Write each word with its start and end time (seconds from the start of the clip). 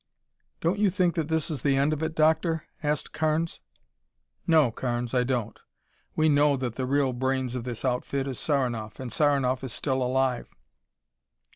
"Don't 0.61 0.79
you 0.79 0.89
think 0.89 1.13
that 1.13 1.27
this 1.27 1.51
is 1.51 1.61
the 1.61 1.77
end 1.77 1.93
of 1.93 2.01
it, 2.01 2.15
Doctor?" 2.15 2.63
asked 2.81 3.13
Carnes. 3.13 3.61
"No, 4.47 4.71
Carnes, 4.71 5.13
I 5.13 5.23
don't. 5.23 5.59
We 6.15 6.27
know 6.27 6.57
that 6.57 6.73
the 6.73 6.87
real 6.87 7.13
brains 7.13 7.53
of 7.53 7.65
this 7.65 7.85
outfit 7.85 8.25
is 8.25 8.39
Saranoff, 8.39 8.99
and 8.99 9.11
Saranoff 9.11 9.63
is 9.63 9.73
still 9.73 10.01
alive. 10.01 10.55